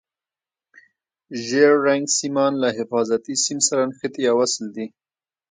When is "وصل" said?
4.39-4.65